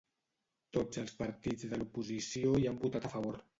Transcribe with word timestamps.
Tots 0.77 1.01
els 1.01 1.13
partits 1.19 1.69
de 1.75 1.81
l'oposició 1.83 2.57
hi 2.65 2.69
han 2.73 2.83
votat 2.87 3.09
a 3.11 3.15
favor. 3.17 3.43